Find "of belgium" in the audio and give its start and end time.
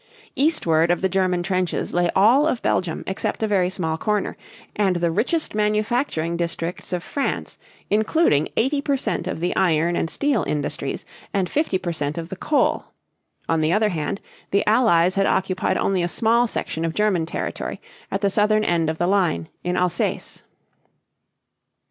2.47-3.03